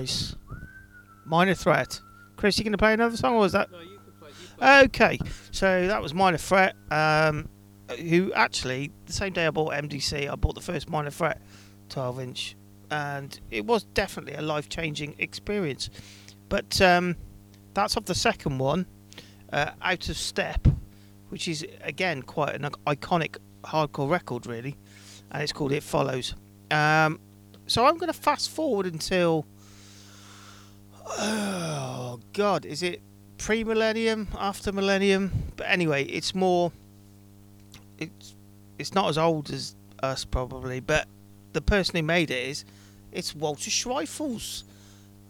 [0.04, 0.36] Nice.
[1.24, 2.02] Minor Threat.
[2.36, 3.70] Chris, you going to play another song, or was that?
[4.62, 5.18] Okay,
[5.52, 6.76] so that was Minor Threat.
[6.92, 7.48] Um,
[7.98, 11.42] who actually the same day I bought MDC, I bought the first Minor Threat
[11.88, 12.58] 12 inch,
[12.92, 15.90] and it was definitely a life changing experience.
[16.50, 17.16] But um,
[17.74, 18.86] that's off the second one,
[19.54, 20.68] uh, Out of Step,
[21.30, 24.76] which is again quite an iconic hardcore record, really,
[25.32, 26.36] and it's called It Follows.
[26.72, 27.22] Um,
[27.68, 29.46] so I'm going to fast forward until.
[31.06, 33.02] Oh God, is it
[33.38, 35.32] pre-millennium, after millennium?
[35.56, 36.72] But anyway, it's more.
[37.98, 38.36] It's
[38.80, 41.08] it's not as old as us probably, but
[41.54, 42.66] the person who made it is
[43.12, 44.64] it's Walter Schreifels,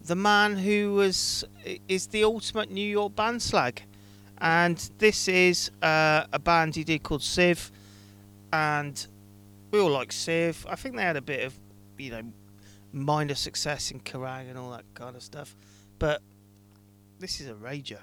[0.06, 1.44] the man who was
[1.88, 3.82] is the ultimate New York band slag,
[4.40, 7.72] and this is uh, a band he did called Civ,
[8.52, 9.06] and
[9.72, 10.66] we all like Civ.
[10.70, 11.54] I think they had a bit of
[11.98, 12.24] you know
[12.94, 15.56] minor success in Kerrang and all that kind of stuff,
[16.00, 16.22] but
[17.20, 18.00] this is a rager.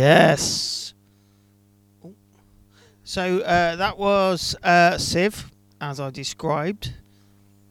[0.00, 0.94] Yes.
[3.04, 6.94] So uh, that was uh, Civ, as I described.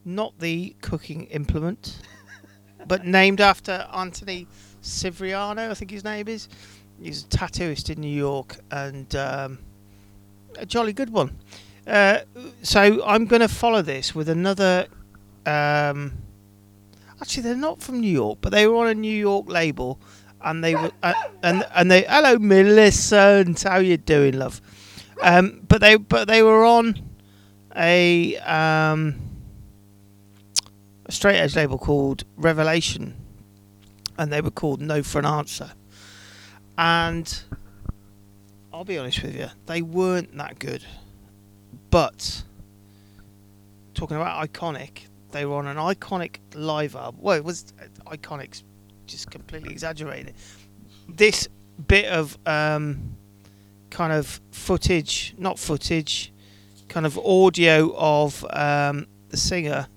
[0.05, 2.01] Not the cooking implement,
[2.87, 4.45] but named after Anthony
[4.83, 6.49] Civriano, I think his name is.
[7.01, 9.57] He's a tattooist in New York and um,
[10.59, 11.35] a jolly good one.
[11.87, 12.19] Uh,
[12.61, 14.85] so I'm going to follow this with another.
[15.47, 16.13] Um,
[17.19, 19.99] actually, they're not from New York, but they were on a New York label,
[20.43, 21.13] and they were uh,
[21.43, 22.03] and and they.
[22.07, 23.61] Hello, Millicent.
[23.63, 24.61] How you doing, love?
[25.21, 27.01] Um, but they but they were on
[27.75, 29.15] a um,
[31.05, 33.15] a straight edge label called Revelation,
[34.17, 35.71] and they were called No for an Answer.
[36.77, 37.43] And
[38.71, 40.83] I'll be honest with you, they weren't that good.
[41.89, 42.43] But
[43.93, 47.19] talking about iconic, they were on an iconic live album.
[47.21, 48.63] Well, it was uh, iconic,
[49.09, 50.33] just completely exaggerated.
[51.07, 51.47] This
[51.87, 53.15] bit of um,
[53.89, 56.31] kind of footage, not footage,
[56.87, 59.87] kind of audio of um, the singer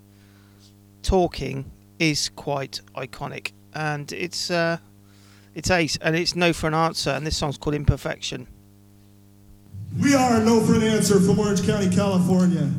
[1.02, 4.78] talking is quite iconic, and it's uh,
[5.54, 8.46] it's ace, and it's no for an answer, and this song's called Imperfection.
[10.00, 12.70] We are No for an Answer from Orange County, California.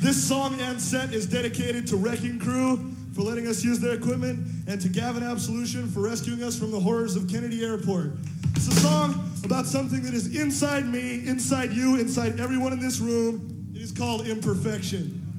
[0.00, 2.78] This song and set is dedicated to Wrecking Crew
[3.12, 6.80] for letting us use their equipment and to Gavin Absolution for rescuing us from the
[6.80, 8.12] horrors of Kennedy Airport.
[8.56, 12.98] It's a song about something that is inside me, inside you, inside everyone in this
[12.98, 13.70] room.
[13.74, 15.29] It is called Imperfection.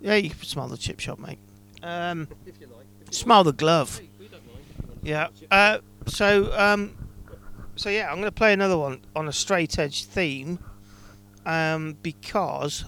[0.00, 1.38] Yeah, you can smell the chip shop, mate.
[1.82, 4.00] Um, if you like smell the glove.
[5.02, 5.28] Yeah.
[5.50, 6.96] Uh, so, um,
[7.76, 10.58] so yeah, I'm going to play another one on a straight edge theme,
[11.46, 12.84] um, because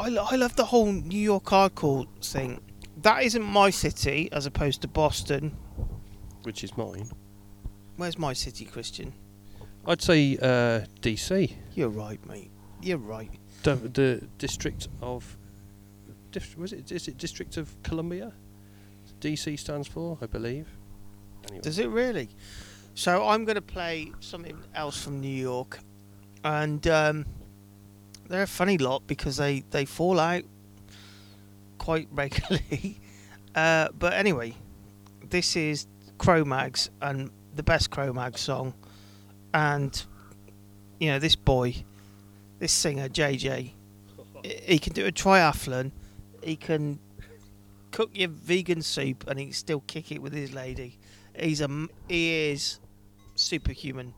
[0.00, 2.60] I, lo- I love the whole New York hardcore thing.
[3.02, 5.56] That isn't my city, as opposed to Boston.
[6.42, 7.10] which is mine.
[7.96, 9.12] Where's my city, Christian?
[9.86, 12.50] I'd say uh, DC, You're right, mate.
[12.82, 13.30] You're right.
[13.62, 15.36] The, district of.
[16.56, 16.92] Was it?
[16.92, 18.32] Is it District of Columbia?
[19.20, 20.68] DC stands for, I believe.
[21.48, 22.28] Anyway, Does it really?
[22.94, 25.78] So I'm going to play something else from New York,
[26.44, 27.26] and um,
[28.28, 30.42] they're a funny lot because they they fall out
[31.78, 33.00] quite regularly.
[33.54, 34.54] uh, but anyway,
[35.30, 35.86] this is
[36.18, 38.74] Cro-Mags and the best Cro-Mags song,
[39.54, 40.04] and
[40.98, 41.74] you know this boy,
[42.58, 43.72] this singer JJ,
[44.42, 45.92] he can do a triathlon.
[46.42, 46.98] He can
[47.90, 50.98] cook your vegan soup, and he can still kick it with his lady.
[51.38, 52.80] He's a he is
[53.34, 54.14] superhuman.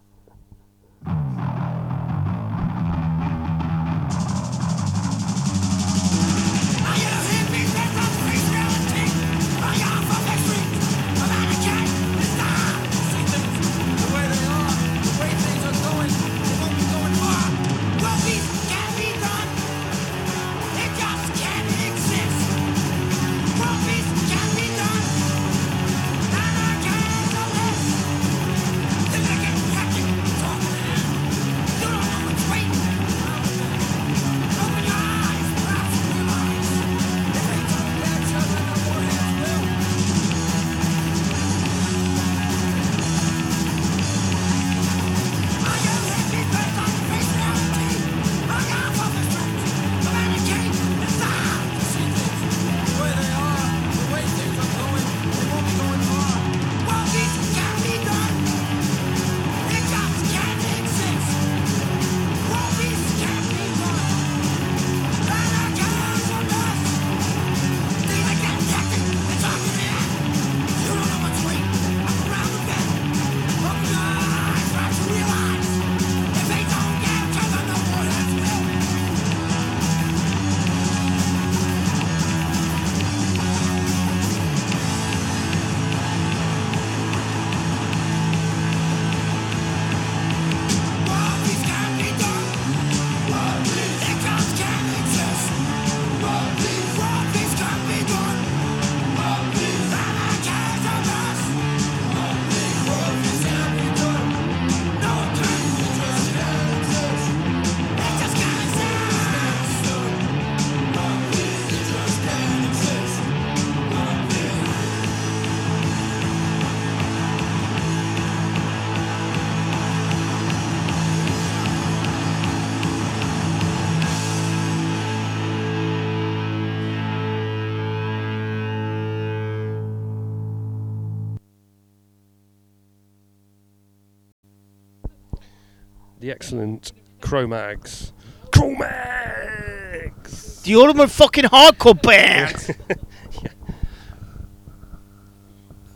[136.50, 136.90] Excellent
[137.20, 138.12] Cro-Mags.
[138.52, 140.62] Cro-Mags!
[140.62, 142.76] The ultimate fucking hardcore band.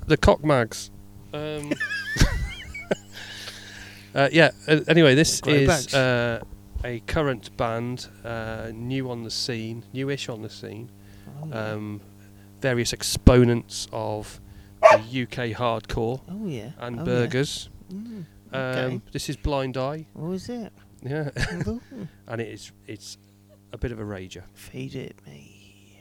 [0.07, 0.91] The Cockmags.
[1.33, 1.73] Um,
[4.15, 5.89] uh, yeah, uh, anyway, this Cro-Mags.
[5.89, 6.41] is uh,
[6.85, 10.89] a current band, uh, new on the scene, newish on the scene.
[11.51, 12.01] Um,
[12.61, 14.41] various exponents of
[14.83, 16.71] the UK hardcore oh yeah.
[16.79, 17.05] and oh, yeah.
[17.05, 17.71] burgers.
[17.93, 19.01] Mm, Um, okay.
[19.13, 20.73] This is Blind Eye, What was it?
[21.03, 21.31] yeah,
[22.29, 23.19] and it is it's
[23.73, 24.45] a bit of a rager.
[24.55, 26.01] Feed it me.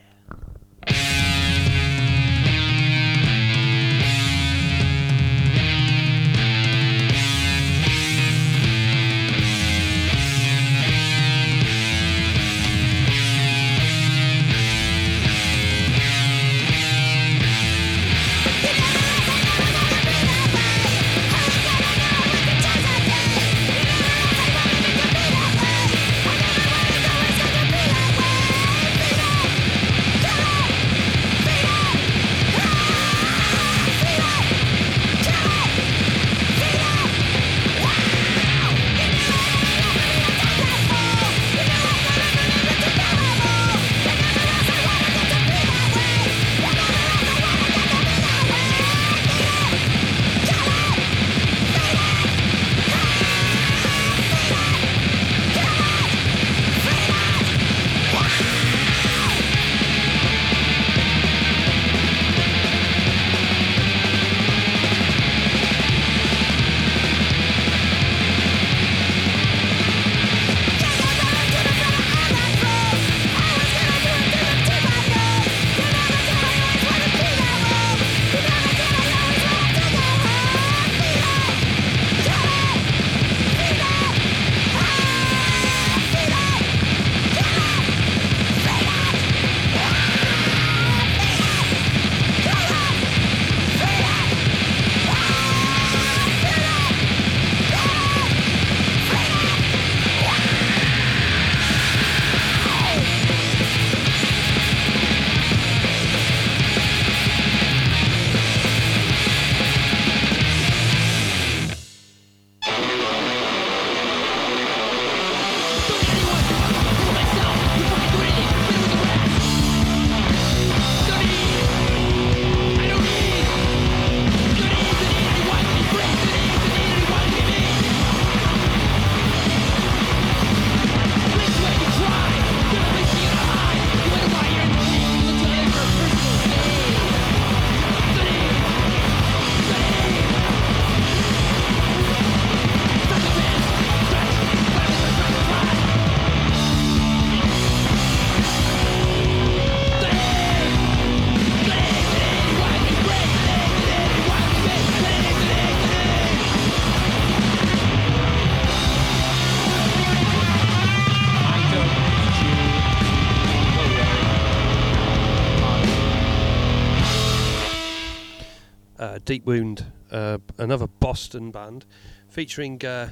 [169.26, 171.86] Deep Wound, uh, another Boston band,
[172.28, 173.10] featuring uh,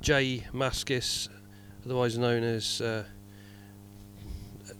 [0.00, 1.28] J Mascis,
[1.84, 3.04] otherwise known as uh,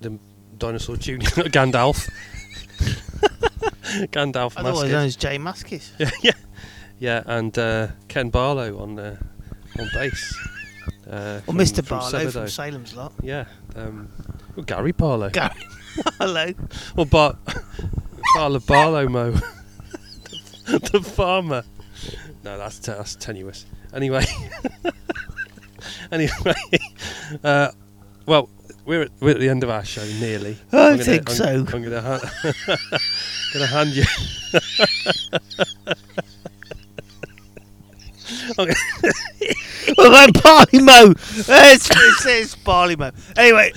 [0.00, 0.18] the
[0.58, 2.08] Dinosaur Junior Gandalf.
[4.12, 4.58] Gandalf Mascis.
[4.58, 5.90] Otherwise known as J Mascis.
[5.98, 6.32] Yeah, yeah,
[6.98, 9.16] yeah, and uh, Ken Barlow on uh,
[9.78, 10.34] on bass.
[11.08, 11.88] Uh, Or from- Mr.
[11.88, 12.50] Barlow from Sebadoh.
[12.50, 13.12] Salem's Lot.
[13.22, 13.46] Yeah,
[13.76, 14.08] um,
[14.56, 15.30] well, Gary Barlow.
[15.30, 15.54] Gary
[16.18, 16.52] Barlow.
[16.96, 17.38] Well, Bar-
[18.34, 19.34] Barlow Barlow Mo,
[20.92, 21.64] the farmer.
[22.44, 23.66] No, that's te- that's tenuous.
[23.94, 24.24] Anyway,
[26.12, 26.54] anyway,
[27.42, 27.70] uh,
[28.26, 28.48] well,
[28.84, 30.56] we're at, we're at the end of our show nearly.
[30.72, 31.76] I I'm gonna- think I'm- so.
[31.76, 32.32] I'm gonna ha-
[33.54, 34.04] gonna hand you.
[39.96, 41.10] Well, then Barley Mo.
[41.12, 43.10] It's, it's, it's Barley Mo.
[43.36, 43.72] Anyway,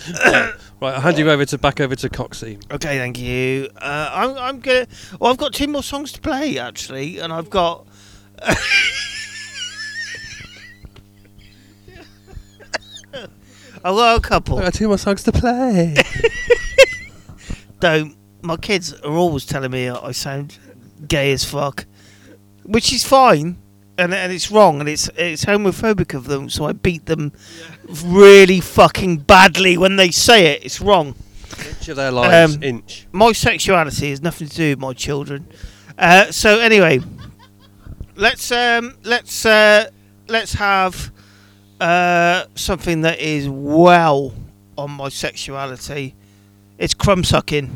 [0.82, 2.60] Right, I'll hand you over to back over to Coxie.
[2.74, 3.70] okay, thank you.
[3.78, 4.88] Uh, I'm, I'm gonna.
[5.20, 7.86] Well, I've got two more songs to play actually, and I've got.
[13.84, 14.58] I've got a couple.
[14.58, 15.98] I've got two more songs to play.
[17.80, 18.10] Though
[18.42, 20.58] my kids are always telling me I sound
[21.08, 21.86] gay as fuck,
[22.64, 23.62] which is fine,
[24.00, 26.50] and and it's wrong, and it's it's homophobic of them.
[26.50, 27.34] So I beat them
[28.04, 30.66] really fucking badly when they say it.
[30.66, 31.16] It's wrong.
[31.68, 33.08] Inch of their lives, Um, inch.
[33.12, 35.48] My sexuality has nothing to do with my children.
[35.98, 37.00] Uh, so anyway,
[38.16, 39.90] let's um, let's uh,
[40.28, 41.12] let's have
[41.80, 44.34] uh, something that is well
[44.78, 46.16] on my sexuality.
[46.78, 47.70] It's crumb sucking.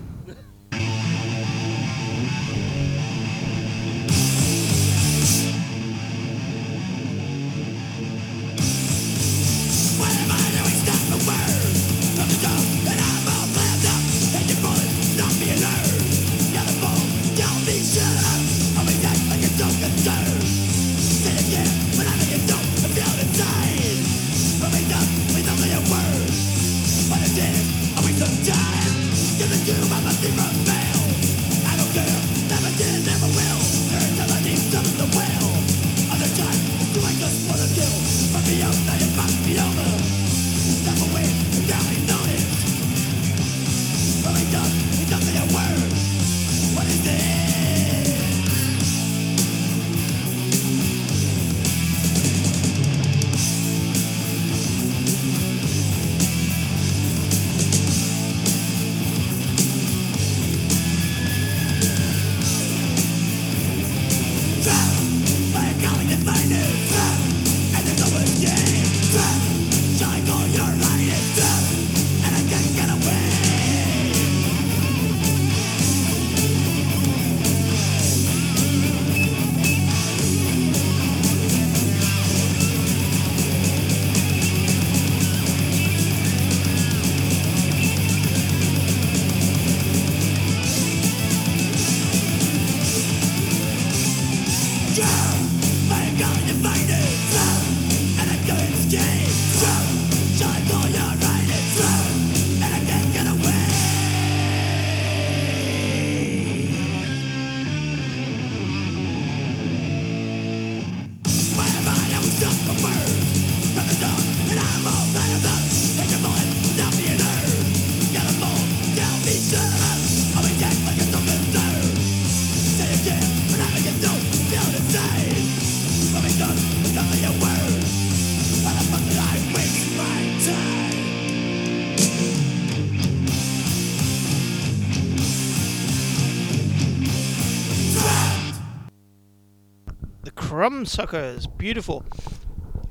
[140.67, 142.03] Crumb suckers, beautiful.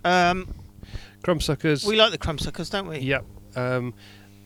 [0.04, 0.54] Um,
[1.24, 1.84] Crumbsuckers.
[1.84, 2.98] we like the crumb suckers, don't we?
[2.98, 3.24] Yep.
[3.56, 3.94] Um,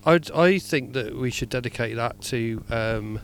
[0.07, 3.21] I I think that we should dedicate that to um,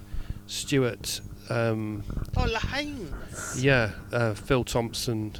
[0.47, 1.23] Stuart.
[1.49, 2.03] Um,
[2.37, 3.15] Oh, Lahane.
[3.57, 5.33] yeah, uh, Phil Thompson,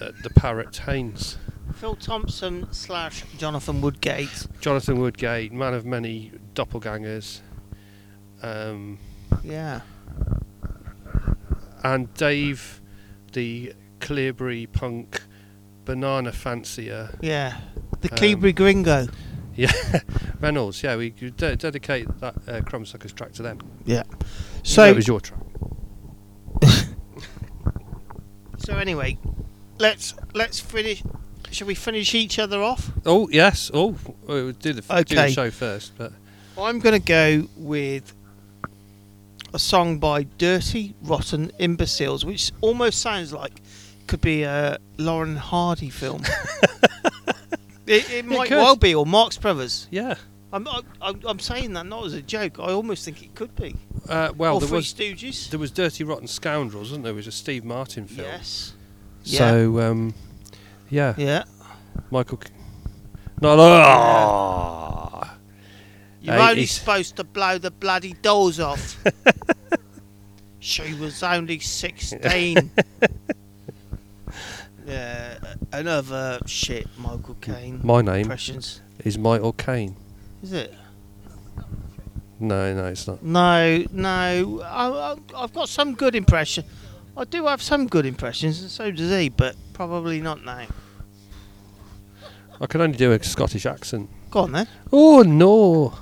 [0.00, 1.36] uh, the Parrot Haynes,
[1.74, 4.48] Phil Thompson slash Jonathan Woodgate.
[4.60, 7.40] Jonathan Woodgate, man of many doppelgangers,
[8.42, 8.98] um,
[9.44, 9.82] Yeah.
[11.84, 12.80] and Dave,
[13.38, 15.22] the Clearbury punk
[15.84, 17.16] banana fancier.
[17.22, 17.56] Yeah.
[18.00, 19.06] The Um, Gringo.
[19.58, 19.72] Yeah,
[20.40, 20.84] Reynolds.
[20.84, 23.58] Yeah, we de- dedicate that uh, Crumbsuckers track to them.
[23.84, 24.04] Yeah.
[24.62, 25.40] So it was your track.
[28.58, 29.18] so anyway,
[29.78, 31.02] let's let's finish.
[31.50, 32.92] Shall we finish each other off?
[33.04, 33.68] Oh yes.
[33.74, 33.96] Oh,
[34.28, 36.12] we'll do the f- do the show first, but
[36.56, 38.12] I'm going to go with
[39.54, 43.60] a song by Dirty Rotten Imbeciles, which almost sounds like
[44.06, 46.22] could be a Laurel and Hardy film.
[47.86, 48.56] it, it might could.
[48.58, 49.86] well be, or Marx Brothers.
[49.90, 50.14] Yeah.
[50.52, 50.66] I'm,
[51.02, 52.58] I'm, I'm saying that not as a joke.
[52.58, 53.74] I almost think it could be.
[54.08, 55.50] Uh, well, or there Three was Stooges.
[55.50, 57.12] there was Dirty Rotten Scoundrels, wasn't there?
[57.12, 58.26] It was a Steve Martin film.
[58.28, 58.72] Yes.
[59.24, 60.14] So um,
[60.88, 61.44] yeah, Yeah.
[62.10, 62.40] Michael.
[62.42, 62.50] C-
[63.42, 63.62] no, no.
[63.84, 65.36] ah.
[66.20, 69.02] You're only supposed to blow the bloody doors off.
[70.58, 72.58] she was only 16.
[74.86, 75.38] yeah,
[75.72, 78.80] another shit Michael Caine My name impressions.
[79.04, 79.96] is Michael Caine.
[80.42, 80.74] Is it?
[82.40, 83.22] No, no, it's not.
[83.22, 84.60] No, no.
[84.64, 86.64] I, I, I've got some good impression.
[87.16, 90.66] I do have some good impressions, and so does he, but probably not now.
[92.60, 94.08] I can only do a Scottish accent.
[94.30, 94.68] Go on then.
[94.92, 95.94] Oh no,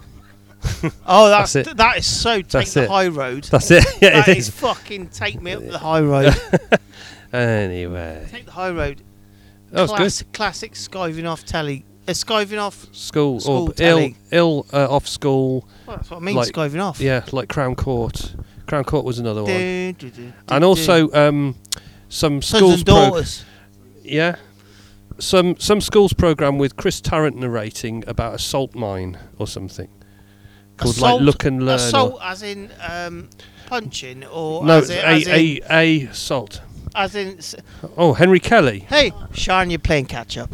[1.06, 1.76] Oh, that's, That's it.
[1.76, 2.88] that is so take That's the it.
[2.90, 3.44] high road.
[3.44, 3.84] that's it.
[4.02, 4.54] yeah, That it is is.
[4.54, 6.34] fucking take me up the high road.
[7.32, 9.02] Anyway, take the high road.
[9.72, 10.32] that was good.
[10.32, 11.84] classic, skiving off telly.
[12.08, 12.86] Uh, skiving off.
[12.94, 14.16] School, School or ill, telly.
[14.30, 15.68] ill uh, off school.
[15.86, 16.36] Well, that's what I mean.
[16.36, 17.00] Like- skiving off.
[17.00, 18.34] Yeah, like Crown Court.
[18.66, 20.66] Crown Court was another one, Du- du- du- du- and du.
[20.66, 21.54] also um,
[22.08, 22.74] some Sons schools.
[22.78, 23.44] and pro- daughters.
[24.02, 24.36] yeah,
[25.18, 29.88] some some schools program with Chris Tarrant narrating about a salt mine or something
[30.76, 31.68] called Assault- like Look and Learn.
[31.74, 33.28] or- Assault, as in um,
[33.66, 35.60] punching, or no, as in, a, as, in, a
[36.06, 36.60] a salt.
[36.94, 37.54] as in, s-
[37.96, 38.80] Oh, Henry Kelly.
[38.88, 40.50] hey, Sean, you're playing catch up.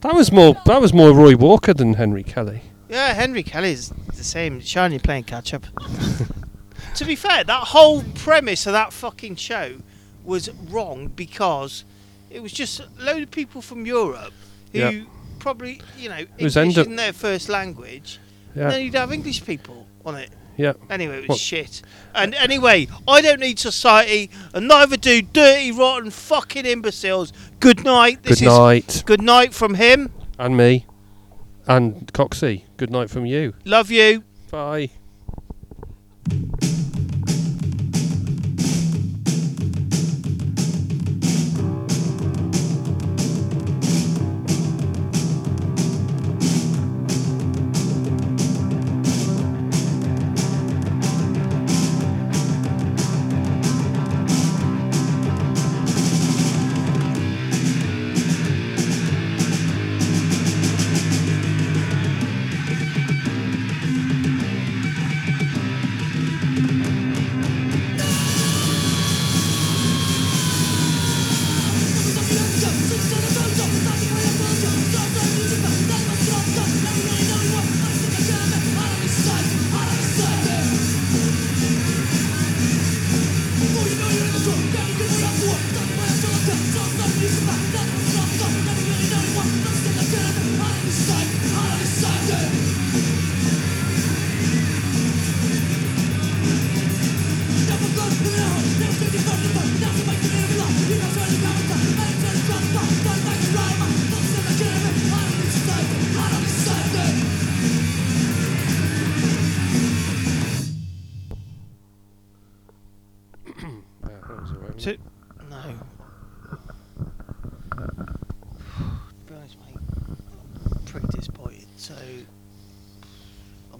[0.00, 0.54] That was more.
[0.66, 2.60] That was more Roy Walker than Henry Kelly.
[2.90, 4.60] Yeah, Henry Kelly's the same.
[4.60, 5.64] Sean, you're playing catch up.
[6.96, 9.76] to be fair, that whole premise of that fucking show
[10.22, 11.84] was wrong because
[12.30, 14.32] it was just a load of people from Europe
[14.72, 15.02] who Yeah.
[15.38, 18.18] probably, you know, was English end up- isn't their first language.
[18.54, 20.30] Yeah, Then you'd have English people on it.
[20.56, 20.74] yeah.
[20.90, 21.82] Anyway, it was Well- shit.
[22.14, 27.32] And anyway, I don't need society, and neither do dirty, rotten, fucking imbeciles.
[27.60, 28.22] Good night.
[28.22, 30.10] This Good night, is good night from him.
[30.38, 30.86] and me,
[31.66, 32.62] and Coxie.
[32.76, 33.54] Good night from you.
[33.64, 34.22] Love you.
[34.50, 34.90] Bye.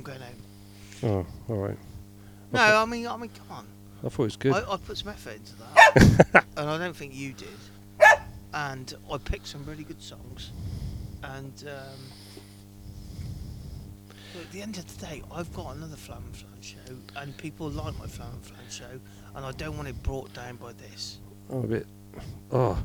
[0.05, 1.27] Going home.
[1.49, 1.79] Oh, all right.
[2.53, 3.67] No, I mean, I mean, come on.
[4.05, 4.55] I thought it was good.
[4.55, 7.49] I, I put some effort into that, and I don't think you did.
[8.53, 10.53] And I picked some really good songs,
[11.25, 12.01] and um,
[14.41, 16.77] at the end of the day, I've got another Flam and Flan show,
[17.17, 19.01] and people like my Flam and Flan show,
[19.35, 21.19] and I don't want it brought down by this.
[21.51, 21.87] oh, a bit.
[22.53, 22.85] Oh,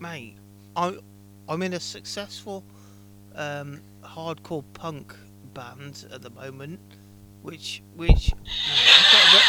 [0.00, 0.36] mate,
[0.74, 0.96] I
[1.50, 2.64] I'm in a successful
[3.34, 5.16] um, hardcore punk
[5.52, 6.78] band at the moment,
[7.42, 9.42] which which I've got a re-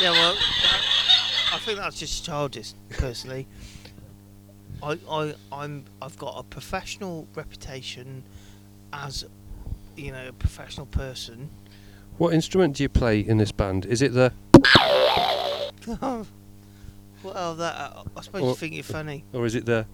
[0.00, 0.80] yeah, well, that,
[1.52, 3.46] I think that's just childish, personally.
[4.82, 8.24] I I I'm I've got a professional reputation
[8.92, 9.24] as
[9.96, 11.50] you know a professional person.
[12.16, 13.86] what instrument do you play in this band?
[13.86, 14.32] Is it the
[17.22, 19.24] well, that uh, I suppose Or- you think you're funny.
[19.32, 19.86] or is it the?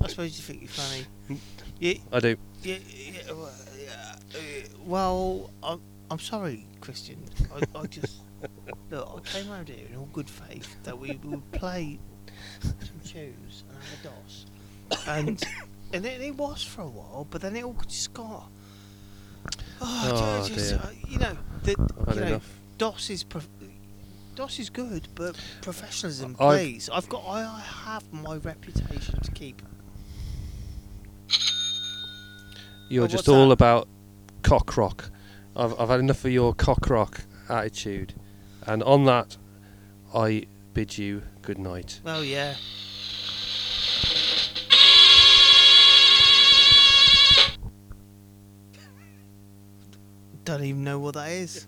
[0.00, 1.06] I suppose you think you're funny.
[1.80, 2.36] Yeah, I do.
[2.62, 4.38] yeah, yeah, well, yeah, uh,
[4.84, 5.80] well I'm,
[6.12, 7.24] I'm sorry, Christian.
[7.52, 8.18] I, I just
[8.88, 9.20] look.
[9.26, 11.98] I came around here in all good faith that we would play
[12.62, 14.46] some tunes and have a dos,
[15.08, 15.42] and
[15.92, 18.48] and it, it was for a while, but then it all just got.
[19.80, 20.10] Oh,
[20.44, 20.78] Oh, just, dear.
[20.84, 21.70] uh, you know, the,
[22.14, 22.58] you know, enough.
[22.78, 23.48] DOS is prof-
[24.34, 26.90] DOS is good, but professionalism, I've- please.
[26.92, 29.60] I've got, I, I have my reputation to keep.
[32.88, 33.52] You're just what's all that?
[33.52, 33.88] about
[34.42, 35.10] cock rock.
[35.56, 38.14] I've, I've had enough of your cock rock attitude.
[38.66, 39.36] And on that,
[40.14, 42.00] I bid you good night.
[42.06, 42.54] Oh yeah.
[50.44, 51.66] Don't even know what that is.